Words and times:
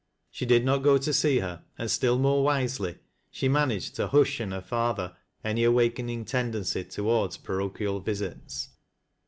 She 0.31 0.47
divi 0.47 0.65
not 0.65 0.79
go 0.79 0.97
to 0.97 1.13
see 1.13 1.41
her, 1.41 1.63
and 1.77 1.91
still 1.91 2.17
more 2.17 2.43
wisely 2.43 2.97
she 3.29 3.47
managed 3.47 3.93
to 3.97 4.07
hnsh 4.07 4.39
in 4.41 4.49
her 4.49 4.59
father 4.63 5.15
any 5.43 5.63
awakening 5.63 6.25
tendenc}' 6.25 6.89
toward 6.91 7.37
parochial 7.43 7.99
visits. 7.99 8.69